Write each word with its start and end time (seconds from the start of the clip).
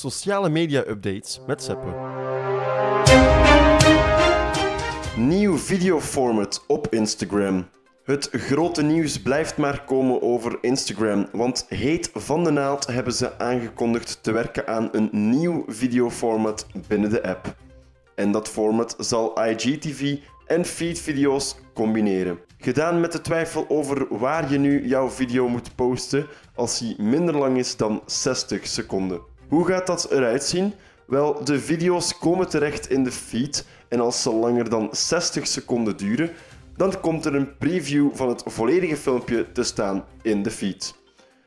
sociale 0.00 0.48
media 0.48 0.84
updates 0.86 1.40
met 1.46 1.62
Seppe. 1.62 1.86
Nieuw 5.16 5.58
videoformat 5.58 6.64
op 6.66 6.86
Instagram. 6.94 7.68
Het 8.04 8.28
grote 8.32 8.82
nieuws 8.82 9.22
blijft 9.22 9.56
maar 9.56 9.84
komen 9.84 10.22
over 10.22 10.58
Instagram, 10.60 11.28
want 11.32 11.66
Heet 11.68 12.10
van 12.14 12.44
de 12.44 12.50
Naald 12.50 12.86
hebben 12.86 13.12
ze 13.12 13.38
aangekondigd 13.38 14.22
te 14.22 14.32
werken 14.32 14.66
aan 14.66 14.88
een 14.92 15.08
nieuw 15.12 15.64
videoformat 15.66 16.66
binnen 16.88 17.10
de 17.10 17.22
app. 17.22 17.54
En 18.14 18.32
dat 18.32 18.48
format 18.48 18.94
zal 18.98 19.44
IGTV 19.44 20.18
en 20.46 20.64
feedvideo's 20.64 21.56
combineren. 21.74 22.38
Gedaan 22.58 23.00
met 23.00 23.12
de 23.12 23.20
twijfel 23.20 23.64
over 23.68 24.18
waar 24.18 24.52
je 24.52 24.58
nu 24.58 24.86
jouw 24.86 25.08
video 25.08 25.48
moet 25.48 25.74
posten 25.74 26.26
als 26.54 26.78
die 26.78 27.02
minder 27.02 27.36
lang 27.36 27.58
is 27.58 27.76
dan 27.76 28.02
60 28.06 28.66
seconden. 28.66 29.29
Hoe 29.50 29.66
gaat 29.66 29.86
dat 29.86 30.10
eruit 30.10 30.44
zien? 30.44 30.74
Wel, 31.06 31.44
de 31.44 31.60
video's 31.60 32.18
komen 32.18 32.48
terecht 32.48 32.90
in 32.90 33.04
de 33.04 33.12
feed 33.12 33.66
en 33.88 34.00
als 34.00 34.22
ze 34.22 34.32
langer 34.32 34.70
dan 34.70 34.88
60 34.92 35.46
seconden 35.46 35.96
duren, 35.96 36.30
dan 36.76 37.00
komt 37.00 37.24
er 37.24 37.34
een 37.34 37.56
preview 37.56 38.10
van 38.14 38.28
het 38.28 38.42
volledige 38.46 38.96
filmpje 38.96 39.52
te 39.52 39.62
staan 39.62 40.04
in 40.22 40.42
de 40.42 40.50
feed. 40.50 40.94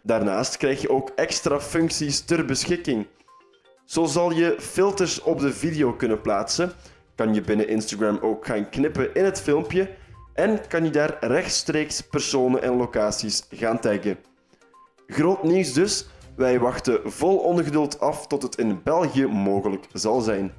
Daarnaast 0.01 0.57
krijg 0.57 0.81
je 0.81 0.89
ook 0.89 1.11
extra 1.15 1.59
functies 1.59 2.19
ter 2.19 2.45
beschikking. 2.45 3.07
Zo 3.85 4.05
zal 4.05 4.31
je 4.31 4.55
filters 4.59 5.21
op 5.21 5.39
de 5.39 5.53
video 5.53 5.93
kunnen 5.93 6.21
plaatsen, 6.21 6.71
kan 7.15 7.33
je 7.33 7.41
binnen 7.41 7.67
Instagram 7.67 8.19
ook 8.21 8.45
gaan 8.45 8.69
knippen 8.69 9.15
in 9.15 9.23
het 9.23 9.41
filmpje 9.41 9.89
en 10.33 10.67
kan 10.67 10.83
je 10.83 10.89
daar 10.89 11.17
rechtstreeks 11.19 12.01
personen 12.01 12.61
en 12.61 12.75
locaties 12.75 13.43
gaan 13.49 13.79
taggen. 13.79 14.17
Groot 15.07 15.43
nieuws 15.43 15.73
dus, 15.73 16.07
wij 16.35 16.59
wachten 16.59 16.99
vol 17.03 17.37
ongeduld 17.37 17.99
af 17.99 18.27
tot 18.27 18.41
het 18.41 18.55
in 18.55 18.81
België 18.83 19.25
mogelijk 19.25 19.85
zal 19.93 20.21
zijn. 20.21 20.53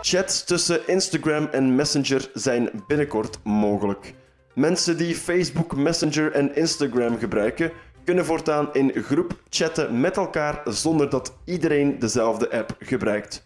Chats 0.00 0.44
tussen 0.44 0.88
Instagram 0.88 1.48
en 1.52 1.74
Messenger 1.74 2.30
zijn 2.34 2.70
binnenkort 2.86 3.38
mogelijk. 3.44 4.14
Mensen 4.54 4.96
die 4.96 5.14
Facebook 5.14 5.76
Messenger 5.76 6.32
en 6.32 6.56
Instagram 6.56 7.18
gebruiken, 7.18 7.72
kunnen 8.04 8.24
voortaan 8.24 8.74
in 8.74 8.92
groep 9.02 9.42
chatten 9.48 10.00
met 10.00 10.16
elkaar 10.16 10.62
zonder 10.64 11.10
dat 11.10 11.36
iedereen 11.44 11.98
dezelfde 11.98 12.50
app 12.50 12.76
gebruikt. 12.78 13.44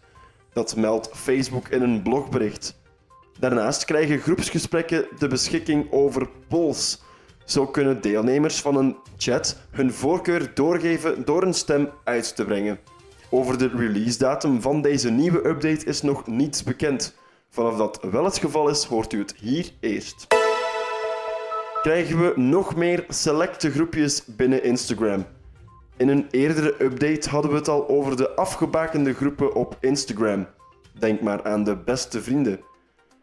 Dat 0.53 0.75
meldt 0.75 1.09
Facebook 1.13 1.67
in 1.67 1.81
een 1.81 2.01
blogbericht. 2.01 2.79
Daarnaast 3.39 3.85
krijgen 3.85 4.19
groepsgesprekken 4.19 5.07
de 5.17 5.27
beschikking 5.27 5.91
over 5.91 6.29
polls. 6.47 7.03
Zo 7.45 7.67
kunnen 7.67 8.01
deelnemers 8.01 8.61
van 8.61 8.75
een 8.75 8.95
chat 9.17 9.57
hun 9.71 9.93
voorkeur 9.93 10.51
doorgeven 10.53 11.25
door 11.25 11.43
een 11.43 11.53
stem 11.53 11.89
uit 12.03 12.35
te 12.35 12.45
brengen. 12.45 12.79
Over 13.29 13.57
de 13.57 13.67
release 13.67 14.17
datum 14.17 14.61
van 14.61 14.81
deze 14.81 15.09
nieuwe 15.09 15.47
update 15.47 15.85
is 15.85 16.01
nog 16.01 16.27
niets 16.27 16.63
bekend. 16.63 17.15
Vanaf 17.49 17.77
dat 17.77 17.99
wel 18.11 18.23
het 18.23 18.37
geval 18.37 18.69
is, 18.69 18.83
hoort 18.83 19.13
u 19.13 19.19
het 19.19 19.35
hier 19.39 19.71
eerst. 19.79 20.27
Krijgen 21.81 22.19
we 22.19 22.33
nog 22.41 22.75
meer 22.75 23.05
selecte 23.07 23.71
groepjes 23.71 24.25
binnen 24.25 24.63
Instagram? 24.63 25.25
In 25.97 26.09
een 26.09 26.27
eerdere 26.31 26.83
update 26.83 27.29
hadden 27.29 27.51
we 27.51 27.57
het 27.57 27.67
al 27.67 27.89
over 27.89 28.17
de 28.17 28.35
afgebakende 28.35 29.13
groepen 29.13 29.53
op 29.53 29.77
Instagram. 29.79 30.47
Denk 30.99 31.21
maar 31.21 31.43
aan 31.43 31.63
de 31.63 31.75
beste 31.75 32.21
vrienden. 32.21 32.59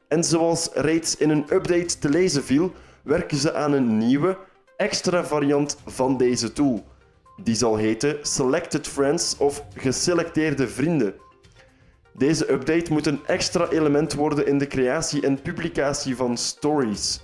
En 0.08 0.24
zoals 0.24 0.70
reeds 0.72 1.16
in 1.16 1.30
een 1.30 1.46
update 1.50 1.98
te 1.98 2.08
lezen 2.08 2.44
viel, 2.44 2.72
werken 3.02 3.36
ze 3.36 3.54
aan 3.54 3.72
een 3.72 3.98
nieuwe, 3.98 4.38
extra 4.76 5.24
variant 5.24 5.76
van 5.86 6.16
deze 6.16 6.52
tool. 6.52 6.84
Die 7.42 7.54
zal 7.54 7.76
heten 7.76 8.18
Selected 8.22 8.88
Friends 8.88 9.36
of 9.38 9.64
Geselecteerde 9.74 10.68
Vrienden. 10.68 11.14
Deze 12.12 12.52
update 12.52 12.92
moet 12.92 13.06
een 13.06 13.26
extra 13.26 13.68
element 13.68 14.14
worden 14.14 14.46
in 14.46 14.58
de 14.58 14.66
creatie 14.66 15.22
en 15.22 15.42
publicatie 15.42 16.16
van 16.16 16.36
stories. 16.36 17.20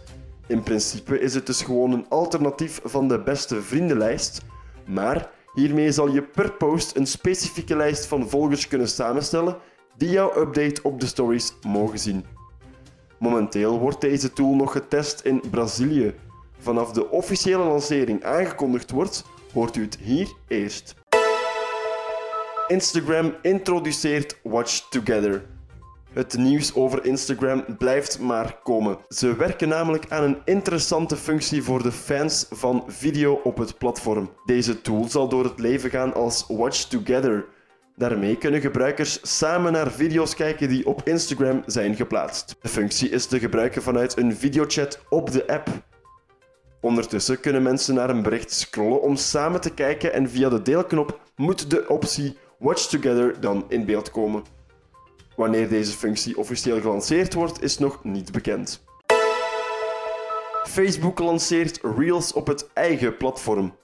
In 0.47 0.63
principe 0.63 1.21
is 1.21 1.35
het 1.35 1.47
dus 1.47 1.63
gewoon 1.63 1.93
een 1.93 2.09
alternatief 2.09 2.81
van 2.85 3.09
de 3.09 3.21
beste 3.23 3.63
vriendenlijst, 3.63 4.43
maar 4.87 5.31
hiermee 5.55 5.93
zal 5.93 6.09
je 6.09 6.23
per 6.23 6.53
post 6.53 6.97
een 6.97 7.07
specifieke 7.07 7.77
lijst 7.77 8.07
van 8.07 8.29
volgers 8.29 8.69
kunnen 8.69 8.89
samenstellen 8.89 9.57
die 9.97 10.11
jouw 10.11 10.37
update 10.37 10.83
op 10.83 11.01
de 11.01 11.07
stories 11.07 11.55
mogen 11.63 11.99
zien. 11.99 12.25
Momenteel 13.19 13.79
wordt 13.79 14.01
deze 14.01 14.33
tool 14.33 14.55
nog 14.55 14.73
getest 14.73 15.21
in 15.21 15.43
Brazilië. 15.51 16.15
Vanaf 16.59 16.93
de 16.93 17.11
officiële 17.11 17.65
lancering 17.65 18.25
aangekondigd 18.25 18.91
wordt, 18.91 19.25
hoort 19.53 19.77
u 19.77 19.83
het 19.83 19.99
hier 20.01 20.29
eerst. 20.49 20.95
Instagram 22.67 23.35
introduceert 23.43 24.39
Watch 24.43 24.89
Together. 24.89 25.45
Het 26.13 26.37
nieuws 26.37 26.75
over 26.75 27.05
Instagram 27.05 27.65
blijft 27.79 28.19
maar 28.19 28.59
komen. 28.63 28.99
Ze 29.09 29.37
werken 29.37 29.69
namelijk 29.69 30.07
aan 30.09 30.23
een 30.23 30.39
interessante 30.45 31.17
functie 31.17 31.63
voor 31.63 31.83
de 31.83 31.93
fans 31.93 32.47
van 32.51 32.85
video 32.87 33.41
op 33.45 33.57
het 33.57 33.79
platform. 33.79 34.31
Deze 34.45 34.81
tool 34.81 35.05
zal 35.05 35.29
door 35.29 35.45
het 35.45 35.59
leven 35.59 35.91
gaan 35.91 36.15
als 36.15 36.45
Watch 36.49 36.85
Together. 36.85 37.47
Daarmee 37.99 38.37
kunnen 38.37 38.61
gebruikers 38.61 39.39
samen 39.39 39.73
naar 39.73 39.91
video's 39.91 40.35
kijken 40.35 40.69
die 40.69 40.87
op 40.87 41.03
Instagram 41.05 41.63
zijn 41.67 41.95
geplaatst. 41.95 42.57
De 42.61 42.69
functie 42.69 43.09
is 43.09 43.27
te 43.27 43.39
gebruiken 43.39 43.83
vanuit 43.83 44.17
een 44.17 44.37
videochat 44.37 45.01
op 45.09 45.31
de 45.31 45.47
app. 45.47 45.69
Ondertussen 46.81 47.41
kunnen 47.41 47.63
mensen 47.63 47.95
naar 47.95 48.11
een 48.11 48.23
bericht 48.23 48.53
scrollen 48.53 49.03
om 49.03 49.17
samen 49.17 49.61
te 49.61 49.75
kijken 49.75 50.13
en 50.13 50.31
via 50.31 50.49
de 50.49 50.63
deelknop 50.63 51.21
moet 51.37 51.71
de 51.71 51.89
optie 51.89 52.37
Watch 52.59 52.87
Together 52.87 53.41
dan 53.41 53.65
in 53.69 53.85
beeld 53.85 54.11
komen. 54.11 54.43
Wanneer 55.37 55.69
deze 55.69 55.93
functie 55.93 56.39
officieel 56.39 56.81
gelanceerd 56.81 57.35
wordt, 57.35 57.63
is 57.63 57.79
nog 57.79 58.05
niet 58.05 58.33
bekend. 58.33 58.85
Facebook 60.69 61.19
lanceert 61.19 61.81
Reels 61.97 62.33
op 62.33 62.47
het 62.47 62.73
eigen 62.73 63.17
platform. 63.17 63.77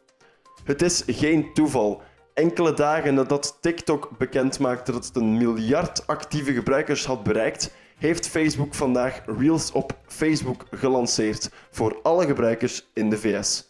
Het 0.64 0.82
is 0.82 1.02
geen 1.06 1.54
toeval. 1.54 2.02
Enkele 2.34 2.74
dagen 2.74 3.14
nadat 3.14 3.58
TikTok 3.60 4.10
bekend 4.18 4.58
maakte 4.58 4.92
dat 4.92 5.04
het 5.06 5.16
een 5.16 5.36
miljard 5.36 6.06
actieve 6.06 6.52
gebruikers 6.52 7.06
had 7.06 7.22
bereikt, 7.22 7.70
heeft 7.98 8.28
Facebook 8.28 8.74
vandaag 8.74 9.22
Reels 9.38 9.72
op 9.72 9.98
Facebook 10.06 10.64
gelanceerd 10.70 11.50
voor 11.70 11.98
alle 12.02 12.26
gebruikers 12.26 12.86
in 12.92 13.10
de 13.10 13.18
VS. 13.18 13.66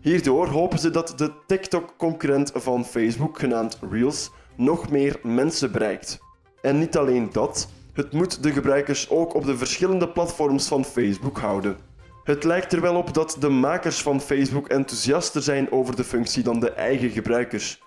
Hierdoor 0.00 0.46
hopen 0.46 0.78
ze 0.78 0.90
dat 0.90 1.12
de 1.16 1.32
TikTok-concurrent 1.46 2.52
van 2.54 2.84
Facebook, 2.84 3.38
genaamd 3.38 3.78
Reels, 3.90 4.30
nog 4.56 4.90
meer 4.90 5.20
mensen 5.22 5.72
bereikt. 5.72 6.18
En 6.62 6.78
niet 6.78 6.96
alleen 6.96 7.28
dat, 7.32 7.68
het 7.92 8.12
moet 8.12 8.42
de 8.42 8.52
gebruikers 8.52 9.10
ook 9.10 9.34
op 9.34 9.44
de 9.44 9.56
verschillende 9.56 10.08
platforms 10.08 10.68
van 10.68 10.84
Facebook 10.84 11.38
houden. 11.38 11.89
Het 12.30 12.44
lijkt 12.44 12.72
er 12.72 12.80
wel 12.80 12.96
op 12.96 13.14
dat 13.14 13.36
de 13.40 13.48
makers 13.48 14.02
van 14.02 14.20
Facebook 14.20 14.68
enthousiaster 14.68 15.42
zijn 15.42 15.72
over 15.72 15.96
de 15.96 16.04
functie 16.04 16.42
dan 16.42 16.60
de 16.60 16.70
eigen 16.70 17.10
gebruikers. 17.10 17.82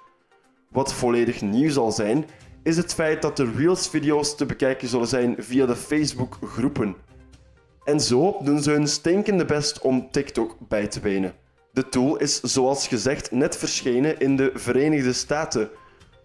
Wat 0.69 0.93
volledig 0.93 1.41
nieuw 1.41 1.69
zal 1.69 1.91
zijn, 1.91 2.25
is 2.63 2.77
het 2.77 2.93
feit 2.93 3.21
dat 3.21 3.37
de 3.37 3.51
Reels-video's 3.55 4.35
te 4.35 4.45
bekijken 4.45 4.87
zullen 4.87 5.07
zijn 5.07 5.35
via 5.37 5.65
de 5.65 5.75
Facebook-groepen. 5.75 6.95
En 7.83 7.99
zo 7.99 8.37
doen 8.43 8.61
ze 8.61 8.71
hun 8.71 8.87
stinkende 8.87 9.45
best 9.45 9.81
om 9.81 10.11
TikTok 10.11 10.55
bij 10.67 10.87
te 10.87 10.99
benen. 10.99 11.33
De 11.71 11.89
tool 11.89 12.17
is 12.17 12.41
zoals 12.41 12.87
gezegd 12.87 13.31
net 13.31 13.57
verschenen 13.57 14.19
in 14.19 14.35
de 14.35 14.51
Verenigde 14.53 15.13
Staten. 15.13 15.69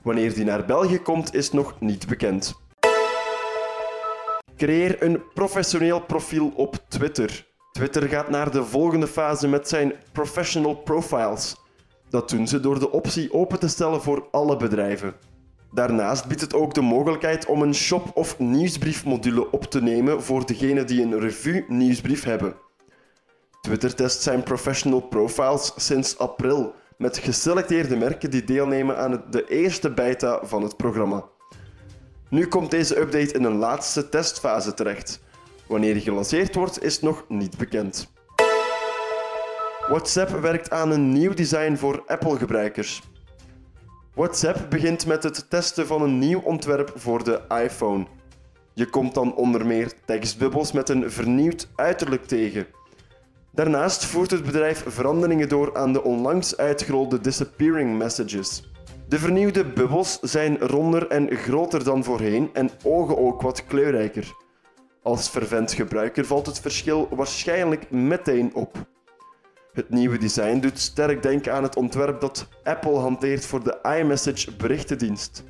Wanneer 0.02 0.34
die 0.34 0.44
naar 0.44 0.64
België 0.64 0.98
komt, 0.98 1.34
is 1.34 1.50
nog 1.52 1.80
niet 1.80 2.06
bekend. 2.06 2.54
Creëer 4.56 5.02
een 5.02 5.22
professioneel 5.34 6.00
profiel 6.00 6.52
op 6.56 6.84
Twitter. 6.88 7.47
Twitter 7.78 8.08
gaat 8.08 8.30
naar 8.30 8.50
de 8.50 8.64
volgende 8.64 9.06
fase 9.06 9.48
met 9.48 9.68
zijn 9.68 9.92
professional 10.12 10.74
profiles. 10.74 11.56
Dat 12.10 12.28
doen 12.28 12.48
ze 12.48 12.60
door 12.60 12.78
de 12.78 12.90
optie 12.90 13.32
open 13.32 13.58
te 13.58 13.68
stellen 13.68 14.02
voor 14.02 14.28
alle 14.30 14.56
bedrijven. 14.56 15.14
Daarnaast 15.72 16.26
biedt 16.26 16.40
het 16.40 16.54
ook 16.54 16.74
de 16.74 16.80
mogelijkheid 16.80 17.46
om 17.46 17.62
een 17.62 17.74
shop- 17.74 18.10
of 18.14 18.38
nieuwsbriefmodule 18.38 19.50
op 19.50 19.64
te 19.64 19.82
nemen 19.82 20.22
voor 20.22 20.46
degenen 20.46 20.86
die 20.86 21.02
een 21.02 21.20
review-nieuwsbrief 21.20 22.24
hebben. 22.24 22.54
Twitter 23.60 23.94
test 23.94 24.22
zijn 24.22 24.42
professional 24.42 25.00
profiles 25.00 25.72
sinds 25.76 26.18
april 26.18 26.74
met 26.96 27.18
geselecteerde 27.18 27.96
merken 27.96 28.30
die 28.30 28.44
deelnemen 28.44 28.98
aan 28.98 29.24
de 29.30 29.48
eerste 29.48 29.90
beta 29.90 30.40
van 30.42 30.62
het 30.62 30.76
programma. 30.76 31.24
Nu 32.30 32.46
komt 32.46 32.70
deze 32.70 33.00
update 33.00 33.32
in 33.32 33.44
een 33.44 33.56
laatste 33.56 34.08
testfase 34.08 34.74
terecht. 34.74 35.20
Wanneer 35.68 35.94
die 35.94 36.02
gelanceerd 36.02 36.54
wordt, 36.54 36.82
is 36.82 37.00
nog 37.00 37.24
niet 37.28 37.56
bekend. 37.58 38.12
WhatsApp 39.88 40.30
werkt 40.30 40.70
aan 40.70 40.90
een 40.90 41.12
nieuw 41.12 41.34
design 41.34 41.76
voor 41.76 42.02
Apple-gebruikers. 42.06 43.02
WhatsApp 44.14 44.70
begint 44.70 45.06
met 45.06 45.22
het 45.22 45.50
testen 45.50 45.86
van 45.86 46.02
een 46.02 46.18
nieuw 46.18 46.40
ontwerp 46.40 46.92
voor 46.94 47.24
de 47.24 47.40
iPhone. 47.48 48.06
Je 48.74 48.86
komt 48.86 49.14
dan 49.14 49.34
onder 49.34 49.66
meer 49.66 49.92
tekstbubbels 50.04 50.72
met 50.72 50.88
een 50.88 51.10
vernieuwd 51.10 51.68
uiterlijk 51.76 52.24
tegen. 52.24 52.66
Daarnaast 53.52 54.04
voert 54.04 54.30
het 54.30 54.44
bedrijf 54.44 54.84
veranderingen 54.86 55.48
door 55.48 55.76
aan 55.76 55.92
de 55.92 56.02
onlangs 56.02 56.56
uitgerolde 56.56 57.20
disappearing 57.20 57.98
messages. 57.98 58.70
De 59.08 59.18
vernieuwde 59.18 59.64
bubbels 59.64 60.18
zijn 60.20 60.58
ronder 60.58 61.08
en 61.08 61.36
groter 61.36 61.84
dan 61.84 62.04
voorheen 62.04 62.50
en 62.52 62.70
ogen 62.82 63.18
ook 63.18 63.42
wat 63.42 63.64
kleurrijker. 63.64 64.34
Als 65.08 65.28
fervent 65.28 65.72
gebruiker 65.72 66.24
valt 66.24 66.46
het 66.46 66.60
verschil 66.60 67.08
waarschijnlijk 67.10 67.90
meteen 67.90 68.54
op. 68.54 68.76
Het 69.72 69.90
nieuwe 69.90 70.18
design 70.18 70.58
doet 70.58 70.78
sterk 70.78 71.22
denken 71.22 71.52
aan 71.52 71.62
het 71.62 71.76
ontwerp 71.76 72.20
dat 72.20 72.48
Apple 72.64 72.98
hanteert 72.98 73.46
voor 73.46 73.64
de 73.64 73.78
iMessage 73.98 74.56
berichtendienst. 74.56 75.44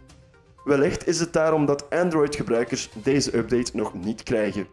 Wellicht 0.64 1.06
is 1.06 1.20
het 1.20 1.32
daarom 1.32 1.66
dat 1.66 1.90
Android-gebruikers 1.90 2.90
deze 3.02 3.36
update 3.36 3.76
nog 3.76 3.94
niet 3.94 4.22
krijgen. 4.22 4.66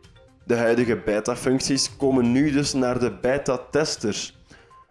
De 0.43 0.55
huidige 0.55 0.95
beta-functies 1.05 1.95
komen 1.97 2.31
nu 2.31 2.51
dus 2.51 2.73
naar 2.73 2.99
de 2.99 3.11
beta-testers. 3.21 4.37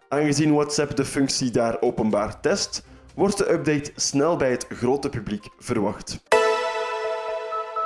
Aangezien 0.08 0.54
WhatsApp 0.54 0.96
de 0.96 1.04
functie 1.04 1.50
daar 1.50 1.80
openbaar 1.80 2.40
test, 2.40 2.84
wordt 3.14 3.38
de 3.38 3.52
update 3.52 3.92
snel 3.96 4.36
bij 4.36 4.50
het 4.50 4.66
grote 4.68 5.08
publiek 5.08 5.48
verwacht. 5.58 6.33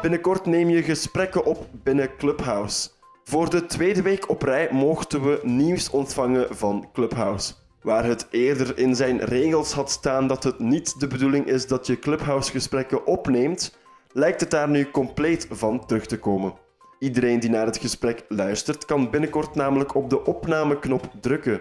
Binnenkort 0.01 0.47
neem 0.47 0.69
je 0.69 0.83
gesprekken 0.83 1.45
op 1.45 1.67
binnen 1.73 2.17
Clubhouse. 2.17 2.89
Voor 3.25 3.51
de 3.51 3.67
tweede 3.67 4.03
week 4.03 4.29
op 4.31 4.43
rij 4.43 4.69
mochten 4.71 5.23
we 5.23 5.41
nieuws 5.43 5.91
ontvangen 5.91 6.57
van 6.57 6.89
Clubhouse. 6.93 7.55
Waar 7.83 8.05
het 8.05 8.27
eerder 8.31 8.79
in 8.79 8.97
zijn 8.97 9.19
regels 9.19 9.73
had 9.73 9.91
staan 9.91 10.27
dat 10.27 10.45
het 10.45 10.59
niet 10.59 11.01
de 11.01 11.07
bedoeling 11.07 11.47
is 11.47 11.67
dat 11.67 11.87
je 11.87 11.99
Clubhouse-gesprekken 11.99 13.07
opneemt, 13.07 13.79
lijkt 14.13 14.41
het 14.41 14.51
daar 14.51 14.69
nu 14.69 14.91
compleet 14.91 15.47
van 15.51 15.87
terug 15.87 16.07
te 16.07 16.19
komen. 16.19 16.53
Iedereen 16.99 17.41
die 17.41 17.51
naar 17.51 17.67
het 17.67 17.79
gesprek 17.79 18.25
luistert, 18.29 18.85
kan 18.85 19.11
binnenkort 19.11 19.55
namelijk 19.55 19.95
op 19.95 20.11
de 20.11 20.25
opnameknop 20.25 21.11
drukken. 21.21 21.61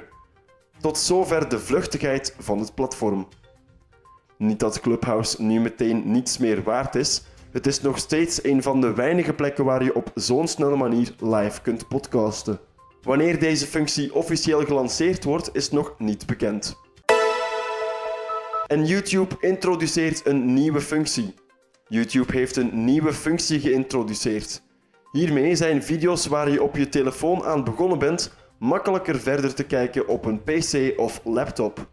Tot 0.79 0.97
zover 0.97 1.49
de 1.49 1.59
vluchtigheid 1.59 2.35
van 2.39 2.59
het 2.59 2.75
platform. 2.75 3.27
Niet 4.37 4.59
dat 4.59 4.79
Clubhouse 4.79 5.41
nu 5.43 5.59
meteen 5.59 6.11
niets 6.11 6.37
meer 6.37 6.63
waard 6.63 6.95
is, 6.95 7.23
het 7.57 7.67
is 7.67 7.81
nog 7.81 7.97
steeds 7.97 8.43
een 8.43 8.63
van 8.63 8.81
de 8.81 8.93
weinige 8.93 9.33
plekken 9.33 9.65
waar 9.65 9.83
je 9.83 9.95
op 9.95 10.11
zo'n 10.15 10.47
snelle 10.47 10.75
manier 10.75 11.13
live 11.19 11.61
kunt 11.61 11.87
podcasten. 11.87 12.59
Wanneer 13.01 13.39
deze 13.39 13.65
functie 13.65 14.13
officieel 14.15 14.65
gelanceerd 14.65 15.23
wordt, 15.23 15.49
is 15.53 15.69
nog 15.69 15.95
niet 15.97 16.25
bekend. 16.25 16.77
En 18.67 18.85
YouTube 18.85 19.35
introduceert 19.39 20.25
een 20.25 20.53
nieuwe 20.53 20.81
functie. 20.81 21.33
YouTube 21.87 22.31
heeft 22.31 22.55
een 22.55 22.83
nieuwe 22.83 23.13
functie 23.13 23.59
geïntroduceerd. 23.59 24.63
Hiermee 25.11 25.55
zijn 25.55 25.83
video's 25.83 26.27
waar 26.27 26.49
je 26.49 26.63
op 26.63 26.75
je 26.75 26.89
telefoon 26.89 27.43
aan 27.43 27.63
begonnen 27.63 27.99
bent 27.99 28.33
makkelijker 28.59 29.19
verder 29.19 29.53
te 29.53 29.63
kijken 29.63 30.07
op 30.07 30.25
een 30.25 30.43
PC 30.43 30.99
of 30.99 31.21
laptop. 31.23 31.89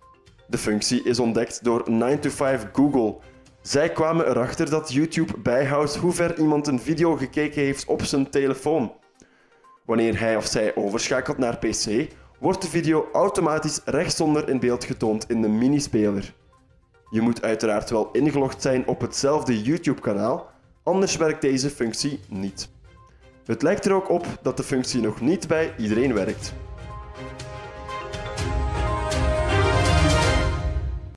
De 0.47 0.59
functie 0.59 1.03
is 1.05 1.19
ontdekt 1.19 1.65
door 1.65 1.85
9to5 1.91 2.71
Google. 2.73 3.17
Zij 3.65 3.93
kwamen 3.93 4.29
erachter 4.29 4.71
dat 4.71 4.93
YouTube 4.93 5.39
bijhoudt 5.39 5.97
hoe 5.97 6.13
ver 6.13 6.39
iemand 6.39 6.67
een 6.67 6.81
video 6.81 7.17
gekeken 7.17 7.63
heeft 7.63 7.87
op 7.87 8.03
zijn 8.03 8.31
telefoon. 8.31 8.93
Wanneer 9.85 10.21
hij 10.21 10.37
of 10.37 10.47
zij 10.47 10.77
overschakelt 10.77 11.39
naar 11.39 11.59
PC, 11.59 12.07
wordt 12.39 12.63
de 12.63 12.69
video 12.69 13.09
automatisch 13.13 13.81
rechtsonder 13.85 14.49
in 14.49 14.61
beeld 14.61 14.85
getoond 14.85 15.31
in 15.31 15.43
de 15.43 15.49
minispeler. 15.49 16.35
Je 17.11 17.21
moet 17.21 17.43
uiteraard 17.43 17.91
wel 17.91 18.11
ingelogd 18.13 18.63
zijn 18.63 18.87
op 18.87 19.01
hetzelfde 19.01 19.63
YouTube-kanaal, 19.63 20.51
anders 20.83 21.17
werkt 21.17 21.41
deze 21.41 21.71
functie 21.71 22.21
niet. 22.29 22.69
Het 23.45 23.63
lijkt 23.63 23.85
er 23.85 23.93
ook 23.93 24.09
op 24.09 24.27
dat 24.43 24.57
de 24.57 24.63
functie 24.63 25.01
nog 25.01 25.21
niet 25.21 25.49
bij 25.49 25.75
iedereen 25.79 26.15
werkt. 26.15 26.55